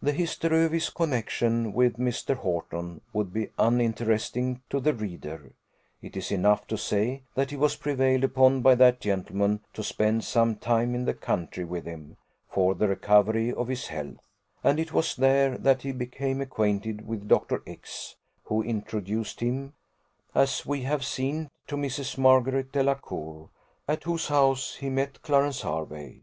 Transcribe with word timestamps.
The 0.00 0.12
history 0.12 0.66
of 0.66 0.70
his 0.70 0.88
connexion 0.88 1.72
with 1.72 1.96
Mr. 1.96 2.36
Horton 2.36 3.00
would 3.12 3.32
be 3.32 3.48
uninteresting 3.58 4.62
to 4.70 4.78
the 4.78 4.92
reader; 4.94 5.50
it 6.00 6.16
is 6.16 6.30
enough 6.30 6.68
to 6.68 6.76
say, 6.78 7.24
that 7.34 7.50
he 7.50 7.56
was 7.56 7.74
prevailed 7.74 8.22
upon, 8.22 8.62
by 8.62 8.76
that 8.76 9.00
gentleman, 9.00 9.58
to 9.72 9.82
spend 9.82 10.22
some 10.22 10.54
time 10.54 10.94
in 10.94 11.06
the 11.06 11.12
country 11.12 11.64
with 11.64 11.86
him, 11.86 12.16
for 12.48 12.76
the 12.76 12.86
recovery 12.86 13.52
of 13.52 13.66
his 13.66 13.88
health; 13.88 14.18
and 14.62 14.78
it 14.78 14.92
was 14.92 15.16
there 15.16 15.58
that 15.58 15.82
he 15.82 15.90
became 15.90 16.40
acquainted 16.40 17.04
with 17.04 17.26
Dr. 17.26 17.60
X, 17.66 18.14
who 18.44 18.62
introduced 18.62 19.40
him, 19.40 19.72
as 20.36 20.64
we 20.66 20.82
have 20.82 21.04
seen, 21.04 21.50
to 21.66 21.74
Mrs. 21.76 22.16
Margaret 22.16 22.70
Delacour, 22.70 23.48
at 23.88 24.04
whose 24.04 24.28
house 24.28 24.76
he 24.76 24.88
met 24.88 25.20
Clarence 25.22 25.62
Hervey. 25.62 26.20